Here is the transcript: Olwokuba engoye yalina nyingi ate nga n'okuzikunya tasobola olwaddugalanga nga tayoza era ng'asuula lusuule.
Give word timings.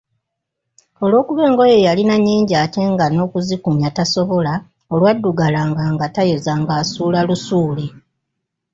Olwokuba 1.03 1.41
engoye 1.49 1.77
yalina 1.85 2.15
nyingi 2.25 2.53
ate 2.63 2.81
nga 2.91 3.05
n'okuzikunya 3.09 3.89
tasobola 3.97 4.53
olwaddugalanga 4.93 5.83
nga 5.93 6.07
tayoza 6.15 6.51
era 6.53 6.59
ng'asuula 6.61 7.19
lusuule. 7.27 7.85